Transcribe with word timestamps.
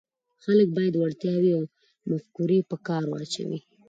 خلک 0.43 0.67
باید 0.77 0.93
وړتیاوې 0.97 1.51
او 1.57 1.63
مفکورې 2.11 2.59
په 2.69 2.77
کار 2.87 3.03
واچوي. 3.07 3.59